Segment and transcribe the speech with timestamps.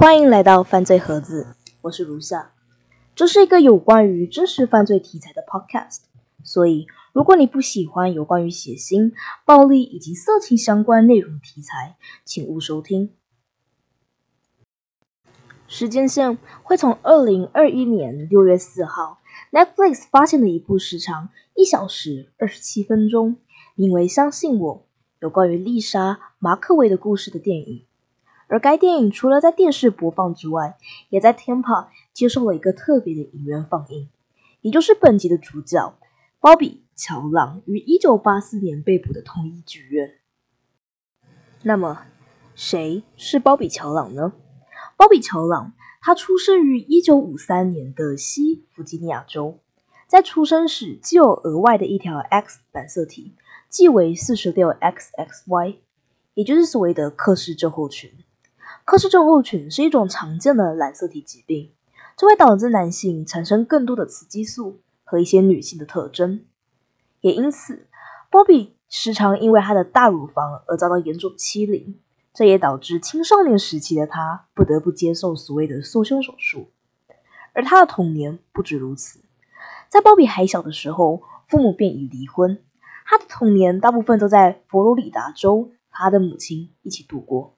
[0.00, 2.52] 欢迎来到犯罪盒子，我是如夏。
[3.16, 6.02] 这是一个有关于真实犯罪题材的 podcast，
[6.44, 9.10] 所以如果你不喜欢有关于血腥、
[9.44, 13.10] 暴力以及色情相关内容题材，请勿收听。
[15.66, 19.18] 时间线会从二零二一年六月四号
[19.50, 23.38] ，Netflix 发现了一部时长一小时二十七分钟，
[23.74, 24.76] 名为《相信我》，
[25.18, 27.87] 有关于丽莎·马克维的故事的电影。
[28.48, 30.76] 而该电影除了在电视播放之外，
[31.10, 34.08] 也在 Tampa 接受了一个特别的影院放映，
[34.62, 35.98] 也就是本集的主角
[36.40, 40.14] 鲍比·乔朗于1984年被捕的同一剧院。
[41.62, 42.06] 那么，
[42.54, 44.32] 谁是鲍比·乔朗呢？
[44.96, 49.58] 鲍比·乔朗，他出生于1953年的西弗吉尼亚州，
[50.06, 53.34] 在出生时就有额外的一条 X 染色体，
[53.68, 55.76] 即为 46XXY，
[56.34, 58.10] 也就是所谓的克氏症候群。
[58.90, 61.72] 克氏症候群是一种常见的染色体疾病，
[62.16, 66.46] 这会导致男性产生更多的雌激素和一些女性的特征。
[67.20, 67.86] 也因此，
[68.30, 72.00] 波比时常因为他的大乳房而遭到严重欺凌，
[72.32, 76.70] 这也导致青少年时期的他不得不接受所谓的缩胸手术。
[77.52, 79.20] 而他的童年不止如此，
[79.90, 82.58] 在鲍比还小的时候，父母便已离婚，
[83.04, 87.57] 他的童年大部分都在佛罗里达州和他的母亲一起度过。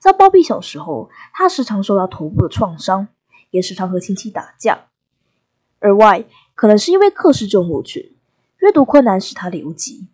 [0.00, 3.08] 在鲍比小时候，他时常受到头部的创伤，
[3.50, 4.86] 也时常和亲戚打架。
[5.78, 8.16] 而外，可能是因为克氏症候群，
[8.60, 10.08] 阅读困难使他留级。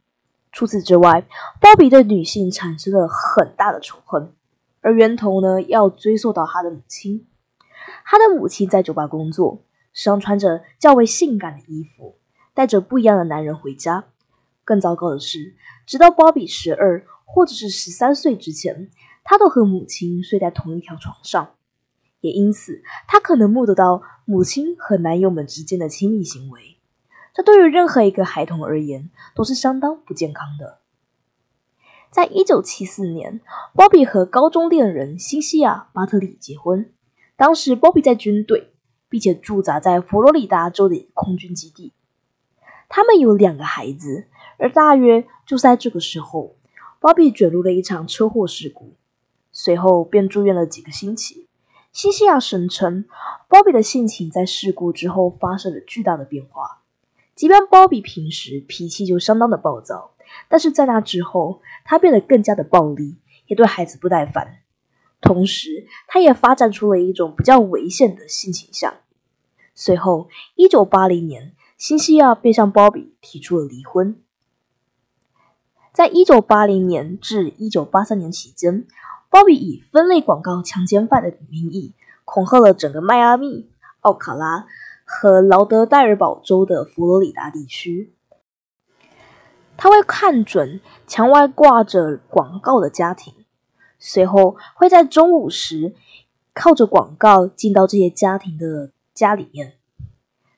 [0.51, 1.25] 除此之外，
[1.61, 4.33] 鲍比对女性产生了很大的仇恨，
[4.81, 7.25] 而源头呢，要追溯到他的母亲。
[8.05, 12.17] 他的母亲在酒吧工作，时常穿着较为性感的衣服，
[12.55, 14.07] 带着不一样的男人回家。
[14.65, 15.55] 更糟糕的是，
[15.87, 18.91] 直到鲍比十二或者是十三岁之前。
[19.29, 21.57] 他都和母亲睡在同一条床上，
[22.21, 26.79] 也因此他可能目睹到母亲和男友们之间的亲密行为。
[27.35, 30.79] 这对于任何一个孩童而言都是相当不健康的。
[32.11, 33.41] 在一九七四年，
[33.75, 36.91] 鲍比和高中恋人辛西亚·巴特里结婚。
[37.37, 38.73] 当时，鲍比在军队，
[39.09, 41.93] 并且驻扎在佛罗里达州的空军基地。
[42.89, 46.57] 他们有两个孩子，而大约就在这个时候，
[47.01, 48.95] 鲍比卷入了一场车祸事故。
[49.59, 51.49] 随后便住院了几个星期。
[51.91, 53.07] 西西亚声称，
[53.49, 56.83] 鲍比的性情在事故之后发生了巨大的变化。
[57.35, 60.11] 即便鲍比平时脾气就相当的暴躁，
[60.49, 64.59] 但是在那之后，他变得更加的暴力，也对孩子不耐烦。
[65.23, 68.93] 同时，他也发展出了一种比较危险的性倾向。
[69.75, 74.21] 随后，一九八零年，新西亚便向鲍比提出了离婚。
[75.95, 78.87] 在一九八零年至一九八三年期间。
[79.31, 81.95] 鲍比以分类广告强奸犯的名义
[82.25, 83.69] 恐吓了整个迈阿密、
[84.01, 84.67] 奥卡拉
[85.05, 88.13] 和劳德代尔堡州的佛罗里达地区。
[89.77, 93.35] 他会看准墙外挂着广告的家庭，
[93.99, 95.95] 随后会在中午时
[96.55, 99.75] 靠着广告进到这些家庭的家里面。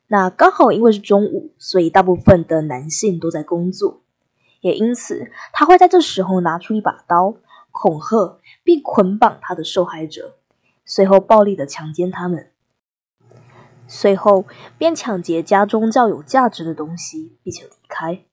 [0.07, 4.01] 那刚好因为是中午，所以大部分的男性都在工作，
[4.61, 7.35] 也因此他会在这时候拿出一把刀。
[7.81, 10.35] 恐吓并捆绑他的受害者，
[10.83, 12.51] 随后暴力的强奸他们，
[13.87, 14.45] 随后
[14.77, 18.25] 便抢劫家中较有价值的东西，并且离开。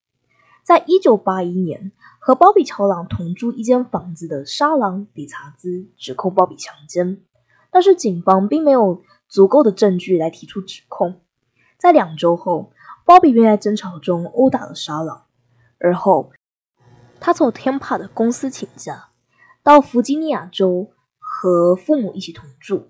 [0.65, 7.23] 在一九八一年，和鲍比·乔朗同住一间房子的沙朗·理查兹指控鲍比强奸，
[7.71, 11.21] 但是警方并没有足够的证据来提出指控。
[11.79, 12.73] 在两周后，
[13.05, 15.27] 鲍比便在争吵中殴打了沙朗，
[15.79, 16.33] 而后
[17.21, 19.11] 他从天帕的公司请假。
[19.67, 22.87] 到弗吉尼亚州和父母一起同住，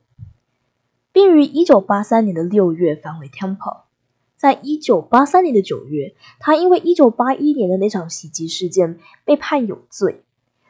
[1.11, 3.85] 并于一九八三年的六月返回 Temple。
[4.37, 10.23] 在一九八三年的九月，他因为一九八一年的那场袭击事件被判有罪，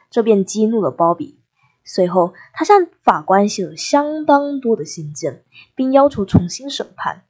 [0.09, 1.39] 这便激怒了鲍比。
[1.83, 5.43] 随后，他向法官写了相当多的信件，
[5.75, 7.23] 并要求重新审判。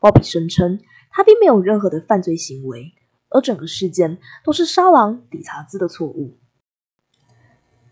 [0.00, 0.80] 鲍比声称
[1.10, 2.94] 他并没有任何的犯罪行为，
[3.28, 6.38] 而整个事件都是沙朗·理查兹的错误。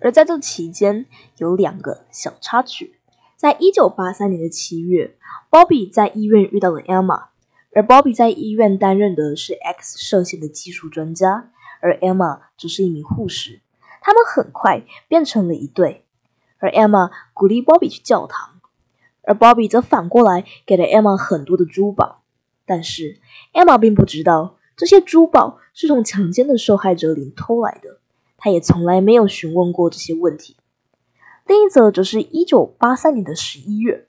[0.00, 1.06] 而在这期间，
[1.37, 2.97] 有两个小插曲。
[3.37, 5.17] 在一九八三年的七月，
[5.49, 7.26] 鲍比在医院遇到了 Emma，
[7.75, 11.50] 而鲍比在医院担任的是 X 射线的技术专家，
[11.81, 13.61] 而 Emma 只是一名护士。
[14.02, 16.05] 他们很快变成了一对。
[16.58, 18.61] 而 Emma 鼓励鲍比去教堂，
[19.23, 22.23] 而鲍比则反过来给了 Emma 很多的珠宝。
[22.67, 23.19] 但是
[23.53, 28.00] Emma 并不知道，这些珠宝是从强奸的受害者里偷来的。
[28.40, 30.56] 他也从来没有询问过这些问题。
[31.46, 34.08] 另一则则是一九八三年的十一月，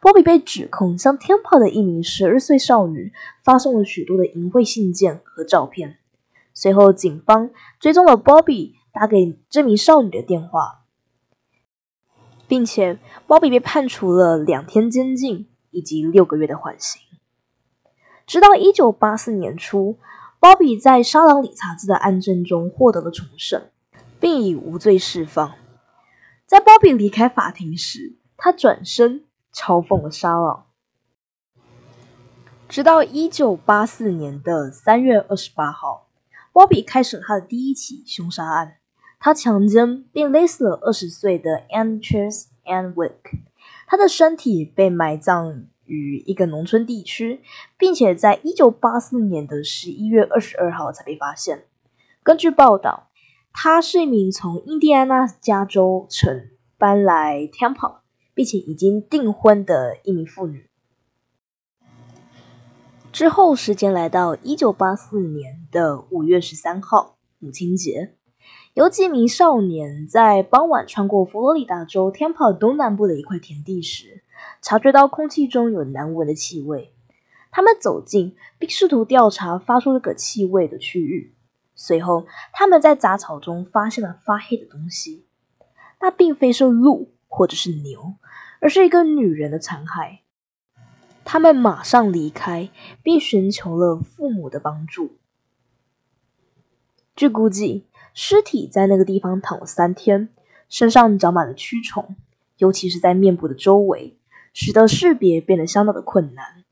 [0.00, 3.12] 波比被指控向天炮的一名十二岁少女
[3.42, 5.98] 发送了许多的淫秽信件和照片。
[6.52, 10.84] 随后，警方追踪了波比打给这名少女的电话，
[12.46, 17.00] 并且波比被判处了两天监禁以及六个月的缓刑。
[18.26, 19.96] 直到一九八四年初，
[20.40, 23.70] 鲍比在沙朗理查兹的案件中获得了重审，
[24.18, 25.52] 并以无罪释放。
[26.46, 30.64] 在鲍比离开法庭时，他转身嘲讽了沙朗。
[32.70, 36.08] 直到一九八四年的三月二十八号，
[36.52, 38.78] 鲍比开始了他的第一起凶杀案，
[39.18, 43.42] 他强奸并勒死了二十岁的 Anne Chase Anne Wick，
[43.86, 45.66] 他的身体被埋葬。
[45.90, 47.40] 于一个农村地区，
[47.76, 51.64] 并且在一九八四年的十一月二十二号才被发现。
[52.22, 53.08] 根据报道，
[53.52, 56.48] 她是一名从印第安纳加州城
[56.78, 57.98] 搬来 Tampa，
[58.34, 60.68] 并且已经订婚的一名妇女。
[63.12, 68.14] 之后，时间来到一九八四年的五月十三号，母亲节，
[68.74, 74.22] 有几名少年在傍晚穿过佛罗里达州 Tampa 东南部的一块田地时。
[74.62, 76.92] 察觉到空气中有难闻的气味，
[77.50, 81.34] 他们走近并试图调查发出这个气味的区域。
[81.74, 85.24] 随后，他们在杂草中发现了发黑的东西，
[86.00, 88.16] 那并非是鹿或者是牛，
[88.60, 90.18] 而是一个女人的残骸。
[91.24, 92.68] 他们马上离开，
[93.02, 95.16] 并寻求了父母的帮助。
[97.16, 100.28] 据估计，尸体在那个地方躺了三天，
[100.68, 102.14] 身上长满了蛆虫，
[102.58, 104.18] 尤其是在面部的周围。
[104.52, 106.64] 使得识别变得相当的困难。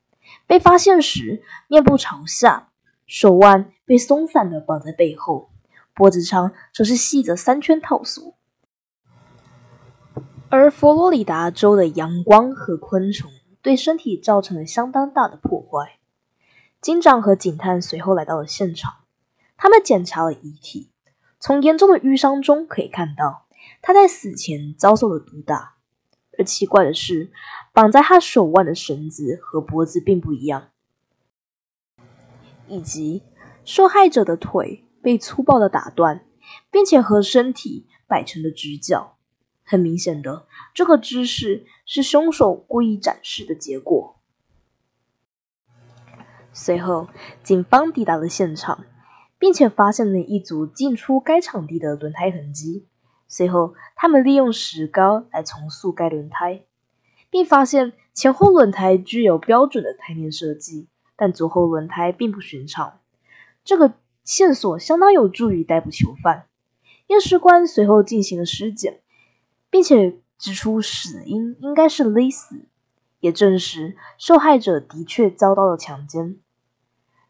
[0.47, 2.69] 被发现时，面部朝下，
[3.07, 5.51] 手腕被松散的绑在背后，
[5.95, 8.35] 脖子上则是系着三圈套索。
[10.51, 13.31] 而佛罗里达州的阳光和昆虫
[13.61, 15.99] 对身体造成了相当大的破坏。
[16.81, 18.95] 警长和警探随后来到了现场，
[19.59, 20.91] 他们检查了遗体，
[21.39, 23.47] 从严重的淤伤中可以看到，
[23.83, 25.75] 他在死前遭受了毒打。
[26.39, 27.33] 而奇怪的是，
[27.79, 30.71] 绑在他手腕的绳子和脖子并不一样，
[32.67, 33.23] 以及
[33.65, 36.27] 受害者的腿被粗暴的打断，
[36.73, 39.17] 并且和身体摆成了直角。
[39.63, 44.17] 很明显的，这个姿势是凶手故意展示的结果。
[46.53, 47.07] 随后，
[47.45, 48.87] 警方抵达了现场，
[49.39, 52.89] 并且发现了一组进出该场地的轮胎痕迹。
[53.29, 56.65] 随后，他们利用石膏来重塑该轮胎，
[57.31, 63.01] 并发现前后轮胎具有标准的胎面设计，但左后轮胎并不寻常。
[63.65, 63.95] 这个
[64.25, 66.47] 线索相当有助于逮捕囚犯。
[67.09, 69.01] 验尸官随后进行了尸检，
[69.71, 72.67] 并且指出死因应该是勒死，
[73.21, 76.37] 也证实受害者的确遭到了强奸，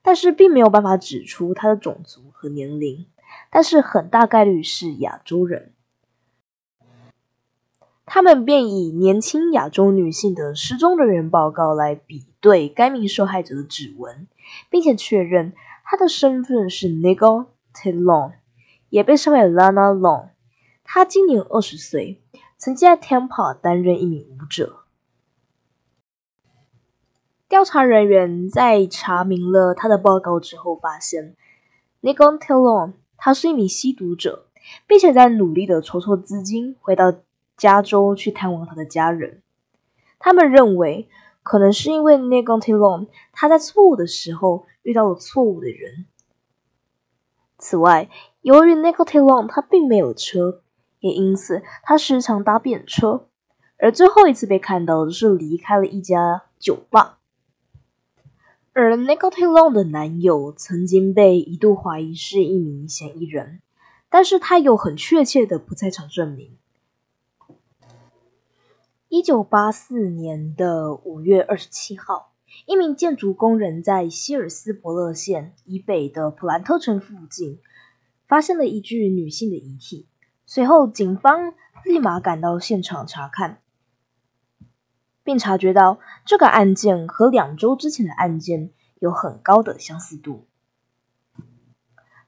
[0.02, 3.06] 但是并没有办法指出他的种族和年龄，
[3.50, 5.72] 但是很大概率是亚洲人。
[8.10, 14.26] 他们便以年轻亚洲女性的失踪人员报告来比对该名受害者的指纹，
[14.70, 15.52] 并且确认
[15.84, 18.32] 她的身份是 Nicole Talon，
[18.88, 20.30] 也被称为 Lana Long。
[20.84, 22.22] 她今年二十岁，
[22.56, 24.78] 曾经在 Tampa 担任一名舞者。
[27.46, 31.36] 调查人员在查明了他的报告之后，发现
[32.00, 34.46] Nicole Talon 他是一名吸毒者，
[34.86, 37.14] 并且在努力的筹措资金回到。
[37.58, 39.42] 加州去探望他的家人，
[40.20, 41.08] 他们认为
[41.42, 46.06] 可能是因为 n e g o t i l o n 他在错误的时候遇到了错误的人。
[47.58, 48.08] 此外，
[48.40, 50.62] 由于 n e g o t i l o n 他并没有车，
[51.00, 53.26] 也因此他时常搭便车，
[53.78, 57.18] 而最后一次被看到的是离开了一家酒吧。
[58.72, 63.60] 而 n e g o t i l o n 的男友曾经被一度怀疑是一名嫌疑人，
[64.08, 66.56] 但是他有很确切的不在场证明。
[69.18, 72.34] 一九八四年的五月二十七号，
[72.66, 77.58] 一名建筑工人在希尔斯伯勒县以北的普兰特城附近
[78.28, 80.08] 发现了一具女性的遗体。
[80.46, 81.52] 随后，警方
[81.84, 83.60] 立马赶到现场查看，
[85.24, 88.70] 并察觉到这个案件和两周之前的案件
[89.00, 90.46] 有很高的相似度，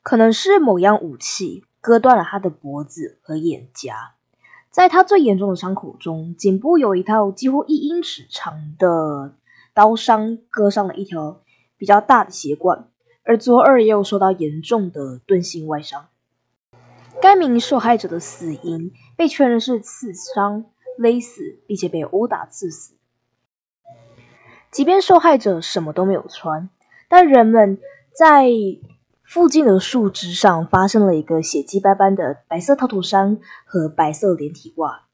[0.02, 4.16] 可能是某样武器割断了他的脖子和眼颊。
[4.70, 9.34] 在他最严重的伤口中，颈部有一套几乎一英尺长的
[9.74, 11.42] 刀伤，割上了一条
[11.76, 12.88] 比较大的血管，
[13.24, 16.06] 而左耳也有受到严重的钝性外伤。
[17.20, 20.64] 该名受害者的死因被确认是刺伤、
[20.96, 22.94] 勒死，并且被殴打致死。
[24.70, 26.70] 即便受害者什么都没有穿，
[27.08, 27.78] 但人们
[28.16, 28.48] 在
[29.30, 35.04] 附近的树枝上发生了一个血迹斑斑的白色套头衫和白色连体袜，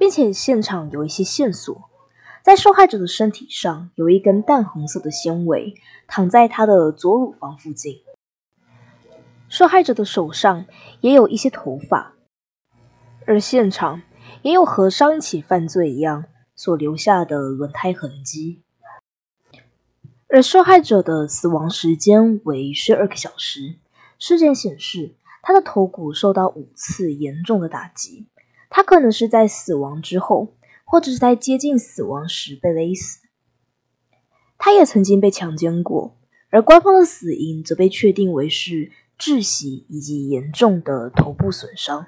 [0.00, 1.88] 并且现场有一些线索，
[2.42, 5.74] 在受害者的身体上有一根淡红色的纤维，
[6.08, 7.98] 躺在他的左乳房附近。
[9.48, 10.66] 受害者的手上
[11.00, 12.14] 也有一些头发，
[13.26, 14.02] 而现场
[14.42, 16.24] 也有和上一起犯罪一样。
[16.56, 18.64] 所留下的轮胎痕迹，
[20.28, 23.76] 而受害者的死亡时间为十二个小时。
[24.18, 28.26] 事件显示，他的头骨受到五次严重的打击，
[28.68, 30.54] 他可能是在死亡之后，
[30.84, 33.20] 或者是在接近死亡时被勒死。
[34.58, 36.18] 他也曾经被强奸过，
[36.50, 42.06] 而官方的死因则被确定为是窒息以及严重的头部损伤。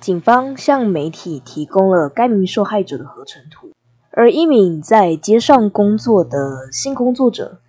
[0.00, 3.73] 警方向媒体提供了该名受害者的合成图，
[4.16, 7.60] 而一名在街上工作的性工作者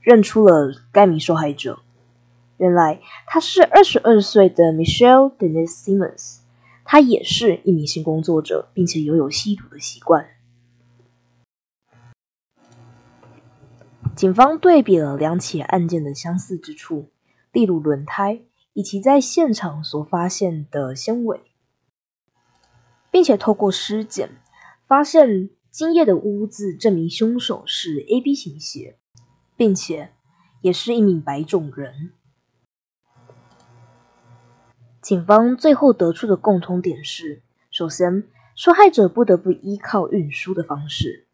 [0.00, 1.80] 认出了该名受害者。
[2.58, 6.40] 原来他是二十二岁的 Michelle Denise Simmons，
[6.84, 10.26] 他也是一名性工作者，并且拥有吸毒的习惯。
[14.14, 17.08] 警方对比了两起案件的相似之处，
[17.52, 18.42] 例如轮胎
[18.74, 21.40] 以及在现场所发现的纤维。
[23.10, 24.28] 并且透过尸检
[24.86, 28.96] 发现今夜的污渍，证明凶手是 A B 型血，
[29.58, 30.10] 并且
[30.62, 32.12] 也是一名白种人。
[35.02, 41.26] 警方最后得出的共通点是：首先，受害者不得不依靠运输的方式；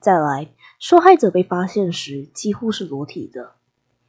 [0.00, 3.52] 再来，受害者被发现时几乎是裸体的；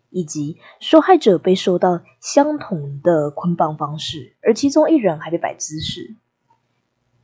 [0.10, 6.16] 以及受害者被受到相同的捆绑方式，而其中一人还被摆姿势。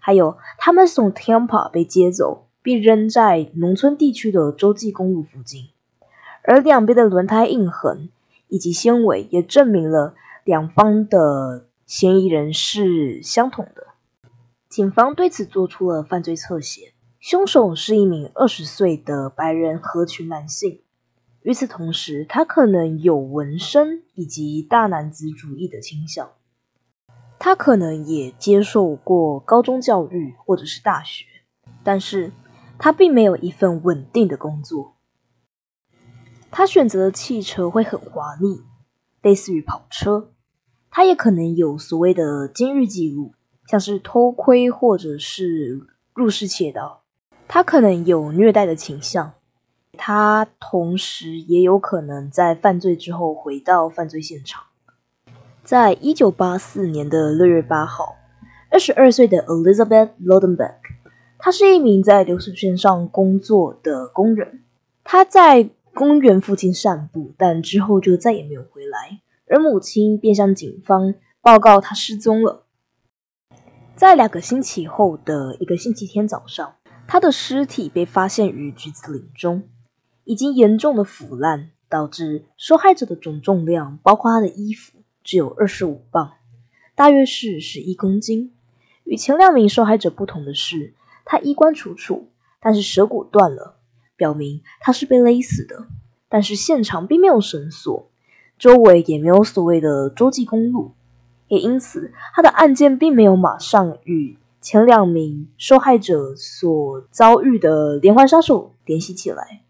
[0.06, 5.70] 还有，他们从 Tampa 被接走，并扔在农村地区的洲际公路附近，
[6.44, 8.10] 而两边的轮胎印痕
[8.48, 13.88] 以及纤维也证明了两方的嫌疑人是相同的。
[14.70, 20.82] 警方对此做出了犯罪侧写，凶手是一名二十岁的白人合群男性。
[21.42, 26.30] 与此同时，他可能有纹身以及大男子主义的倾向。
[27.46, 31.26] 他可能也接受过高中教育或者是大学，
[31.84, 32.32] 但是
[32.80, 34.96] 他并没有一份稳定的工作。
[36.50, 38.64] 他选择的汽车会很华丽，
[39.22, 40.32] 类似于跑车。
[40.90, 43.36] 他也可能有所谓的今日记录，
[43.68, 45.86] 像是偷窥或者是
[46.16, 47.04] 入室窃盗。
[47.48, 49.34] 他可能有虐待的倾向。
[49.96, 54.64] 他同时也有可能在犯罪之后回到犯罪现场。
[55.66, 58.18] 在一九八四年的六月八号，
[58.70, 60.76] 二十二岁的 Elizabeth Lodenbeck，
[61.40, 64.64] 她是一名在流水线上工作的工人。
[65.04, 69.22] 她在公园附近散步，但之后就再也没有回来。
[69.48, 72.66] 而母亲便向警方报告她失踪了。
[73.96, 76.76] 在两个星期后的一个星期天早上，
[77.08, 79.64] 她的尸体被发现于橘子林中，
[80.26, 84.95] 已经严重的腐烂，导致受害者的总重量，包括她的衣服。
[85.26, 86.34] 只有二十五磅，
[86.94, 88.54] 大约是十一公斤。
[89.04, 90.94] 与前两名受害者不同的是，
[91.26, 92.30] 他衣冠楚楚，
[92.60, 93.76] 但是舌骨断了，
[94.16, 95.88] 表明他是被勒死的。
[96.30, 98.08] 但是现场并没有绳索，
[98.60, 100.92] 周围也没有所谓的洲际公路，
[101.48, 109.62] 也因此他的案件并没有马上与前两名受害者所遭遇的连环杀手联系起来。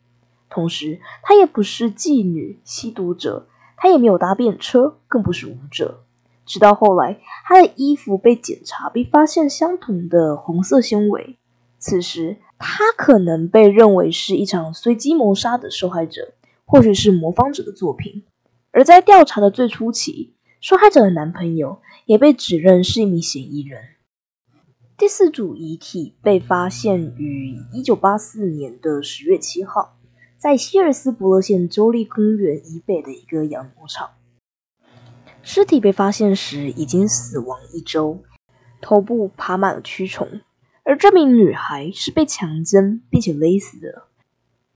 [0.50, 3.48] 同时，他也不是妓女、吸毒者。
[3.86, 6.06] 他也没有搭便车，更不是舞者。
[6.44, 11.38] 直到后来，他的衣服被检查，并发现相同的红色纤维。
[11.78, 16.34] 此时，他可能被认为是一场随机谋杀的受害者，
[16.66, 18.24] 或许是模仿者的作品。
[18.72, 23.84] 而在调查的最初期，受害者的男朋友也被指认是一名嫌疑人。
[24.98, 29.96] 第四组遗体被发现于一九八四年的十月七号。
[30.38, 34.12] 在希尔斯伯勒县州立公园以北的一个养牛场，
[35.42, 38.20] 尸体被发现时已经死亡一周，
[38.82, 40.42] 头部爬满了蛆虫。
[40.84, 44.04] 而这名女孩是被强奸并且勒死的，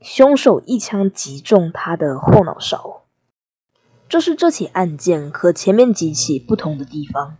[0.00, 3.04] 凶手一枪击中她的后脑勺。
[4.08, 7.36] 这是这起案件和前面几起不同的地方。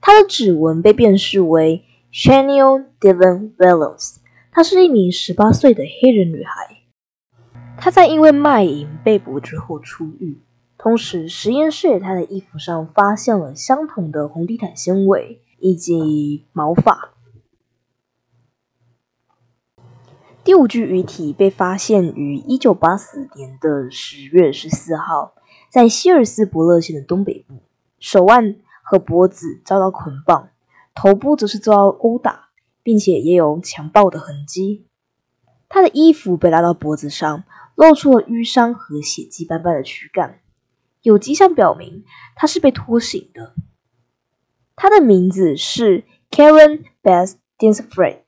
[0.00, 4.16] 她的指纹被辨识为 Chanel Devon Velos，
[4.50, 6.71] 她是一名十八岁的黑人女孩。
[7.78, 10.40] 他在因为卖淫被捕之后出狱，
[10.78, 17.10] 同时，实验室他的衣服上发现了相同的红地毯纤维以及毛发。
[20.44, 25.34] 第五具遗体被发现于一九八四年的十月十四号，
[25.70, 27.62] 在希尔斯伯勒县的东北部，
[27.98, 30.50] 手腕和脖子遭到捆绑，
[30.94, 32.48] 头部则是遭到殴打，
[32.82, 34.86] 并且也有强暴的痕迹。
[35.68, 40.40] 他的衣服被拉到脖子上，露出了淤伤和血迹斑斑的躯干。
[41.02, 42.04] 有迹象表明
[42.36, 43.54] 他是被拖行的。
[44.76, 48.22] 他的名字是 Karen Beth d i n s f r e d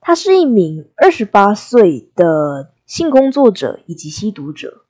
[0.00, 4.84] 他是一名二十八岁的性工作者以及吸毒者。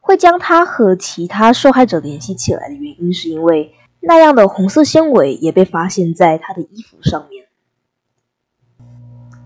[0.00, 7.46] 会将他和其他受害者联系起来的原因，是因为那样的红色纤维也被发现在他的衣服上面。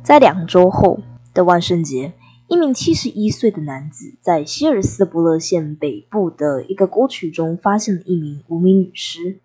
[0.02, 1.00] 在两周后
[1.34, 2.12] 的万圣节。
[2.48, 9.38] 一名七十一岁的男子在希尔斯伯勒县北部的一个沟渠中发现了一名无名女尸。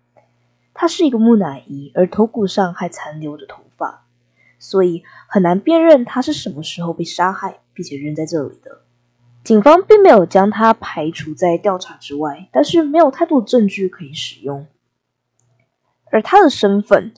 [0.72, 4.06] 她是一个木乃伊，而头骨上还残留着头发，
[4.58, 8.80] 所以很难辨认她是什么时候被杀害并且扔在这里的。
[9.44, 14.66] 警方并没有将她排除在调查之外，但是没有太多证据可以使用。
[16.06, 17.12] 而她的身份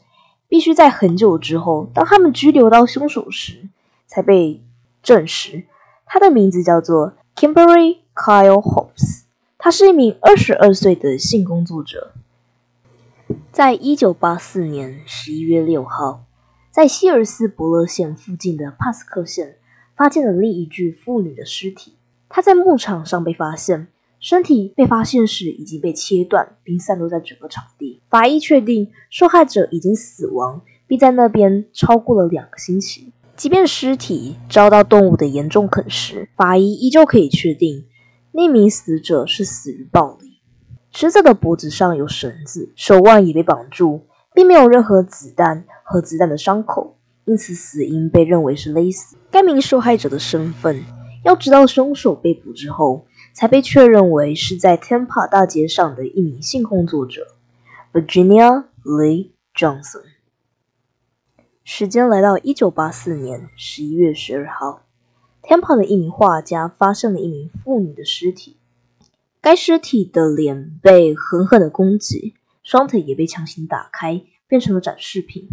[0.48, 3.68] 必须在很久之后，当他们拘留到凶手时，
[4.08, 4.60] 才被
[5.00, 5.64] 证实。
[6.06, 9.24] 他的名字叫做 Kimberly Kyle Hobbs，
[9.58, 12.12] 他是一名二十二岁的性工作者。
[13.50, 16.24] 在一九八四年十一月六号，
[16.70, 19.56] 在希尔斯伯勒县附近的帕斯克县，
[19.96, 21.96] 发现了另一具妇女的尸体。
[22.28, 23.88] 她在牧场上被发现，
[24.20, 28.00] 身体被发现时已经被切断，并散落在整个场地。
[28.08, 33.12] 法医确定受害者已经死亡，并在那边超过了两个星期。
[33.36, 37.84] 即便尸体遭到动物的严重啃食，法医依旧可以确定
[38.32, 40.40] 那名死者是死于暴力。
[40.90, 44.00] 死者的脖子上有绳子，手腕也被绑住，
[44.34, 49.18] 并没有任何子弹和子弹的伤口，因此死因被认为是勒死。
[49.30, 50.82] 该名受害者的身份，
[51.22, 57.20] 要直到凶手被捕之后，才被确认为是在 Tampa 大街上的一名性工作者
[57.92, 60.05] ，Virginia Lee Johnson。
[61.68, 64.82] 时间来到一九八四年十一月十二号
[65.42, 68.56] ，Tampa 的一名画家发现了一名妇女的尸体。
[69.40, 75.48] 该尸体的脸被狠狠的攻击，双腿也被强行打开，变成了展示品。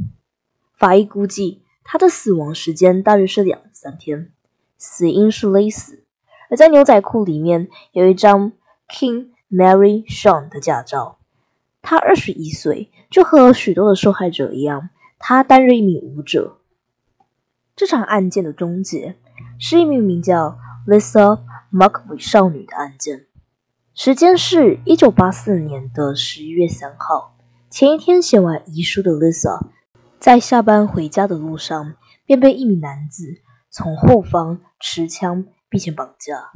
[0.78, 4.32] 法医估计她的死亡时间大约是两三天，
[4.78, 6.04] 死因是勒死。
[6.47, 8.52] 而在牛仔裤里面有一张
[8.88, 11.17] King Mary Sean 的驾照。
[11.82, 14.89] 他二十一岁，就和许多的受害者一样。
[15.25, 16.57] 他担任一名舞者。
[17.77, 19.15] 这场案件的终结
[19.57, 21.39] 是一名名叫 Lisa
[21.71, 23.27] Markvey 少女的案件。
[23.93, 27.38] 时间是一九八四年的十一月三号。
[27.69, 29.67] 前一天写完遗书的 Lisa，
[30.19, 33.38] 在下班回家的路上，便被一名男子
[33.69, 36.51] 从后方持枪并且绑架。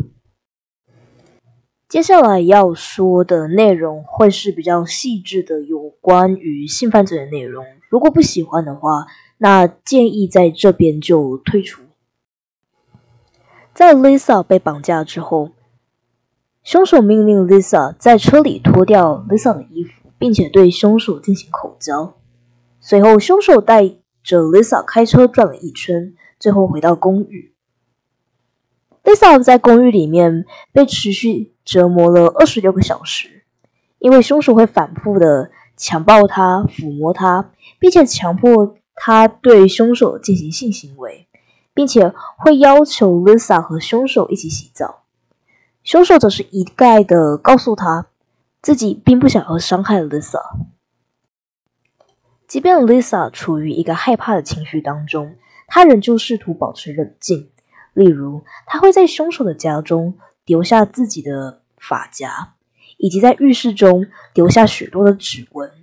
[1.88, 7.66] 接下来要说的内容会是比较细致的，有关于性犯罪的内容。
[7.90, 11.84] 如果不喜欢的话，那建议在这边就退出。
[13.74, 15.52] 在 Lisa 被绑架之后，
[16.64, 22.16] 凶手命令 Lisa 在车里脱掉 Lisa 的衣服，并且对凶手进行口交。
[22.80, 23.88] 随后，凶手带
[24.24, 27.54] 着 Lisa 开车转了一圈，最后回到公寓。
[29.04, 33.46] Lisa 在公寓里面被持续折磨了二十六个小时，
[34.00, 41.28] 因为凶手会反复的强暴她、抚摸她，并且强迫他对凶手进行性行为，
[41.74, 45.04] 并且会要求 Lisa 和凶手一起洗澡。
[45.84, 48.08] 凶手则是一概的告诉她
[48.62, 50.42] 自己并不想要伤害 Lisa，
[52.48, 55.36] 即便 Lisa 处于一个害怕的情绪当中，
[55.68, 57.50] 她仍旧试图保持冷静。
[57.94, 62.54] 例如，他会在凶手的家中留下自己的发夹，
[62.98, 65.77] 以及在浴室中留下许多的指纹。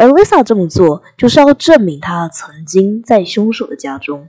[0.00, 4.28] 而 Lisa 这么做，就是要证明她曾经在凶手的家中，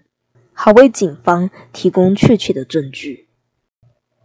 [0.51, 3.27] 好为警方提供确切的证据。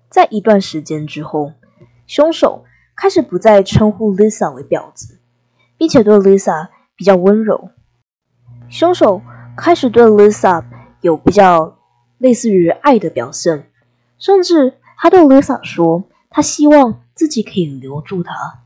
[0.09, 1.53] 在一段时间之后，
[2.07, 2.65] 凶手
[2.97, 5.19] 开始不再称呼 Lisa 为婊子，
[5.77, 7.69] 并且对 Lisa 比较温柔。
[8.71, 9.21] 凶手
[9.55, 10.65] 开始对 Lisa
[11.03, 11.77] 有比较。
[12.19, 13.71] 类似于爱的表现，
[14.19, 18.63] 甚至他对 Lisa 说，他希望自己可以留住她。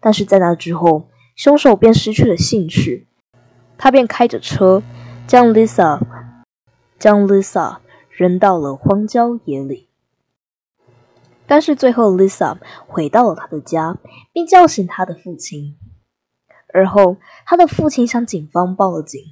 [0.00, 3.06] 但是在那之后，凶手便失去了兴趣，
[3.76, 4.82] 他便开着车
[5.26, 6.00] 将 Lisa
[6.98, 7.76] 将 Lisa
[8.08, 9.90] 扔到了荒郊野里。
[11.46, 13.98] 但是最后，Lisa 回到了他的家，
[14.32, 15.76] 并叫醒他的父亲。
[16.72, 19.22] 而后，他的父亲向警方报了警。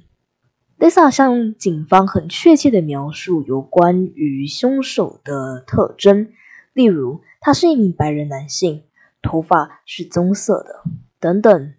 [0.77, 6.31] Lisa 向警方很确切的描述有关于凶手的特征，
[6.71, 8.83] 例如他是一名白人男性，
[9.23, 10.83] 头发是棕色的，
[11.19, 11.73] 等等。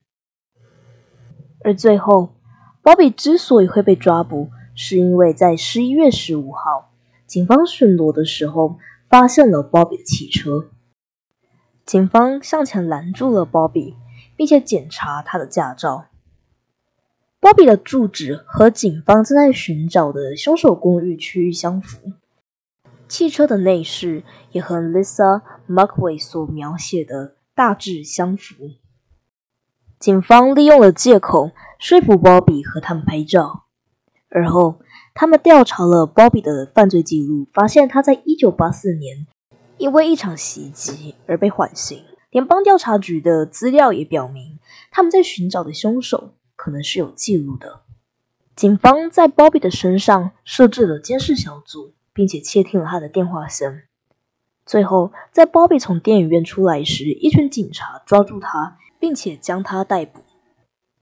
[1.67, 2.29] 而最后
[2.81, 6.93] ，Bobby 之所以会被抓捕，是因为在十一月十五号，
[7.27, 10.71] 警方巡逻的时候发现了 Bobby 的汽车。
[11.85, 13.97] 警方向前拦住了 Bobby，
[14.37, 16.07] 并且检查他的驾照。
[17.41, 22.13] Bobby 的住址和警方正在寻找的凶手公寓区域相符，
[23.09, 28.55] 汽车的内饰也和 Lisa Markway 所描写的大致相符。
[30.07, 33.65] 警方利用了借口说服鲍比和他们拍照，
[34.31, 34.77] 而后
[35.15, 39.27] 他们调查了鲍比的犯罪记录，发现他在1984年
[39.79, 42.05] 因为一场袭击而被缓刑。
[42.31, 44.61] 联邦调查局的资料也表明，
[44.93, 47.81] 他们在寻找的凶手可能是有记录的。
[48.55, 53.81] 警方在鲍比的身上设置了监视小组，并且窃听了他的电话声。
[54.65, 58.79] 最后，在鲍比从电影院出来时，一群警察抓住他。
[58.99, 60.21] 并且将他逮捕。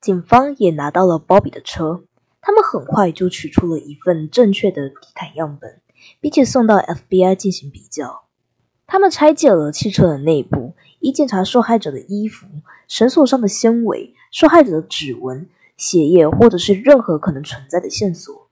[0.01, 2.05] 警方也拿到了 Bobby 的车，
[2.41, 5.81] 他们很快就取出了一份正确的地毯样本，
[6.21, 8.25] 并且送到 FBI 进行比较。
[8.87, 12.47] 他们拆解了汽车的内部，以检查受害者的衣服、
[12.87, 18.49] 绳索上的纤维、受害者的指纹、血液，或者是任何可能存在的线索。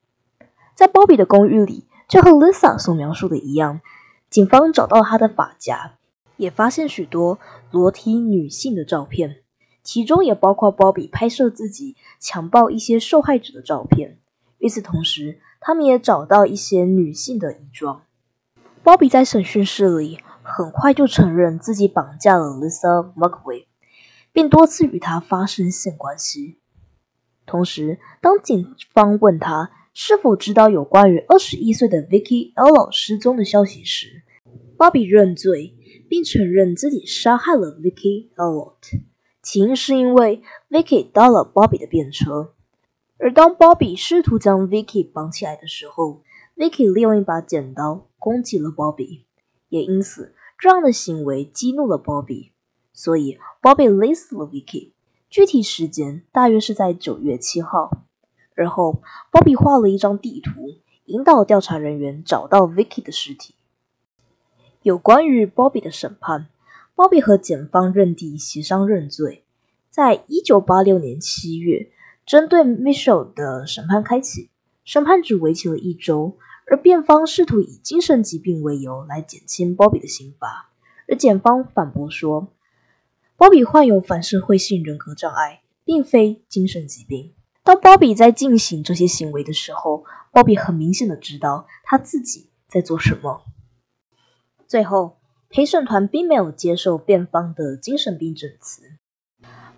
[0.75, 3.83] 在 Bobby 的公寓里，就和 Lisa 所描述的一样，
[4.31, 5.99] 警方找到了他的发夹。
[6.43, 7.39] 也发现许多
[7.71, 9.45] 裸体女性的照片，
[9.85, 14.19] 其中也包括 Bobby 拍摄自己强暴一些受害者的照片。
[14.59, 18.03] 与此同时，他们也找到一些女性的衣装。
[18.83, 23.67] 鲍比在审讯室里很快就承认自己绑架了 Lisa Markway，
[24.33, 26.59] 并多次与她发生性关系。
[27.47, 34.25] 同时，当警方问他是否知道有关于二十一岁的 Vicky Ello 失踪的消息时
[34.77, 35.77] 鲍比认罪。
[36.13, 39.01] 并承认自己杀害了 Vicky Elliott，
[39.41, 42.53] 起因是因为 Vicky 搭了 Bobby 的便车，
[43.17, 46.21] 而当 Bobby 试图将 Vicky 绑起来的时候
[46.55, 49.23] ，Vicky 利用一把剪刀攻击了 Bobby，
[49.71, 52.51] 也因此这样的行为激怒了 Bobby，
[52.93, 54.91] 所以 Bobby 勒死了 Vicky。
[55.31, 58.05] 具体时间大约是在九月七号。
[58.55, 59.01] 而后
[59.33, 63.55] ，Bobby 画了一张地图，引导调查人员找到 Vicky 的尸体。
[64.83, 66.49] 有关于 Bobby 的审判
[66.97, 69.45] ，Bobby 和检方认定协商认罪。
[69.91, 71.91] 在一九八六年七月，
[72.27, 74.51] 针对 Michelle 的审判开启，
[74.85, 80.71] 审判只为期了一周，而辩方试图以精神疾病为由来减轻 Bobby 的刑罚，
[81.07, 82.49] 而检方反驳说
[83.39, 87.33] ，Bobby 患有反社会性人格障碍，并非精神疾病。
[87.63, 93.45] 当 Bobby 在进行这些行为的时候，Bobby 很明显的知道他自己在做什么。
[94.73, 95.19] 最后，
[95.51, 98.97] 陪审团并没有接受辩方的精神病证词。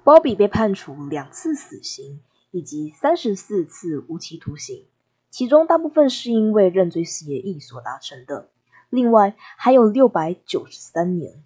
[0.04, 2.20] Bobby 被判处两次死刑
[2.52, 4.87] 以及三十四次无期徒刑，
[5.30, 8.50] 其中大部分是因为认罪协议所达成的。
[8.88, 11.42] 另外还有六百九十三年。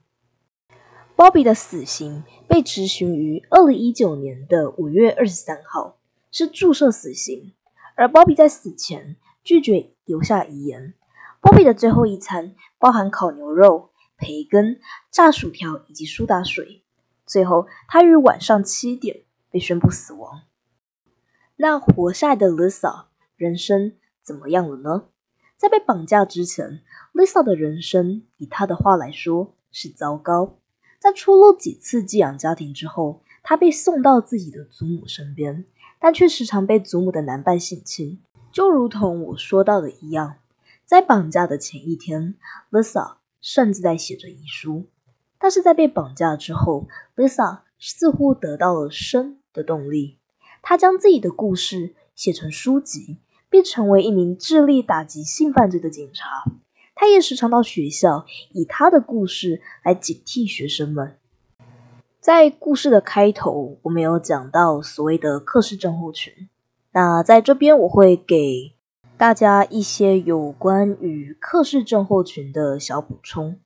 [1.17, 5.97] Bobby 的死刑被执行于二零一九年的五月二十三号，
[6.31, 7.55] 是注射死刑。
[7.95, 10.93] 而 Bobby 在死前拒绝留下遗言。
[11.41, 16.83] 波比的最后一餐包含烤牛肉、培根、炸薯条以及苏打水。
[17.27, 20.43] 最后，他于晚上七点被宣布死亡。
[21.57, 23.05] 那活下来的 Lisa
[23.37, 25.05] 人生怎么样了呢？
[25.57, 30.57] 在被绑架之前，Lisa 的人生以她的话来说是糟糕。
[31.01, 35.65] 在出入几次寄养家庭之后，她被送到自己的祖母身边，
[35.99, 38.21] 但却时常被祖母的男伴性侵，
[38.53, 40.37] 就如同我说到的一样。
[40.89, 42.35] 在绑架的前一天
[42.71, 44.87] ，Lisa 甚至在写着遗书。
[45.39, 50.17] 但是在被绑架之后，Lisa 似乎得到了生的动力。
[50.63, 53.19] 她将自己的故事写成书籍，
[53.51, 56.51] 并成为一名致力打击性犯罪的警察。
[56.95, 61.19] 她也时常到学校，以她的故事来警惕学生们。
[62.19, 66.49] 在故事的开头，我们有讲到所谓的克氏症候群。
[66.93, 68.73] 那在这边，我会给。
[69.19, 73.59] 大家一些有关于克氏症候群的小补充。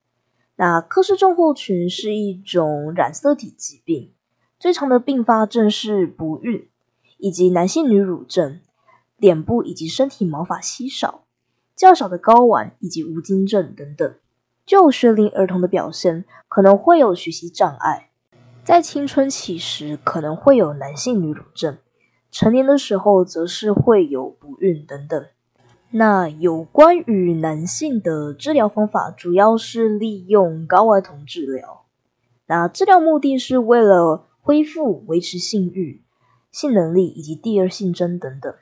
[0.57, 4.15] 那克氏症候群是一种染色体疾病，
[4.59, 6.71] 最常的并发症是不孕，
[7.19, 8.63] 以及男性女乳症、
[9.19, 11.25] 脸部以及身体毛发稀少、
[11.77, 14.15] 较少的睾丸以及无精症等等。
[14.65, 18.09] 就学龄儿童的表现可能会有学习障碍，
[18.65, 21.77] 在青春期时可能会有男性女乳症，
[22.31, 25.27] 成年的时候则是会有不孕等等。
[25.95, 31.85] 那有关于男性的治疗方法，主要是利用睾丸酮治疗。
[32.47, 36.03] 那治疗目的是为了恢复、维持性欲、
[36.51, 38.55] 性能力以及第二性征等等。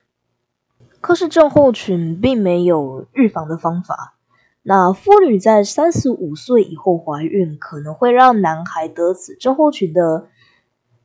[1.00, 4.16] 可是症候群并没有预防的方法。
[4.62, 10.26] 那妇女在三十五岁以后怀孕，可能会让男孩得此症候群的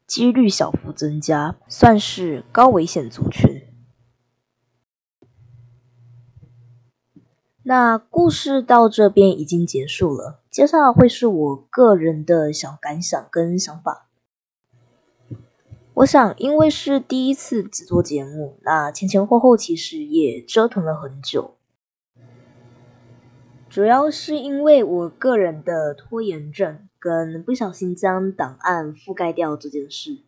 [0.07, 3.55] 几率小幅增加，算是高危险族群。
[7.67, 14.08] 那故事到这边已经结束了，接下来会是我个人的小感想跟想法。
[15.95, 21.56] 我想，因为是第一次制作节目，那前前后后其实也折腾了很久，
[23.67, 30.19] 主要是因为我个人的拖延症跟不小心将档案覆盖掉这件事。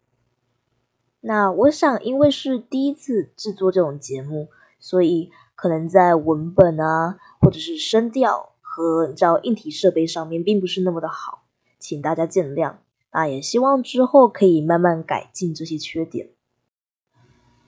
[1.22, 4.48] 那我想，因为是第一次制作这种节目，
[4.80, 5.30] 所以。
[5.58, 11.46] 可能在文本啊，或者是声调和叫硬体设备上面，并不是那么的好，
[11.80, 12.76] 请大家见谅。
[13.12, 16.30] 那也希望之后可以慢慢改进这些缺点。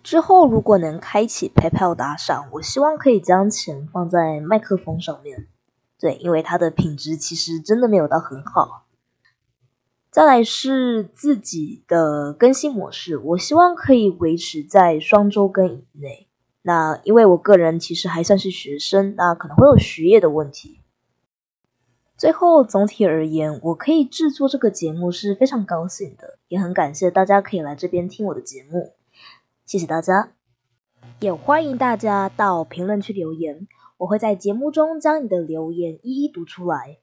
[0.03, 5.47] 之后如果能开启 PayPal 打赏，我希望可以将钱放在麦克风上面。
[5.99, 8.85] 对，因为它的品质其实真的没有到很好。
[10.11, 16.28] 再来是自己的更新模式，我希望可以维持在双周更以内。
[16.69, 20.81] 那因为我个人其实还算是学生，那可能会有学业的问题。
[22.15, 28.93] 最后总体而言，我可以制作这个节目是非常高兴的，也很感谢大家可以来这边听我的节目，
[29.65, 30.33] 谢谢大家，
[31.19, 36.99] 也欢迎大家到评论区留言，我会在节目中将你的留言一一读出来。